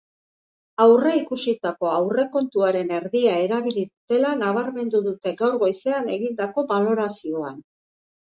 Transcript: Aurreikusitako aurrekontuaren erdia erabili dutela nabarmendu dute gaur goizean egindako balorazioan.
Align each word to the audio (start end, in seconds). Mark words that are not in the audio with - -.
Aurreikusitako 0.83 1.89
aurrekontuaren 1.97 2.89
erdia 2.99 3.35
erabili 3.41 3.83
dutela 3.89 4.31
nabarmendu 4.39 5.03
dute 5.09 5.35
gaur 5.43 5.59
goizean 5.65 6.09
egindako 6.17 6.65
balorazioan. 6.73 7.61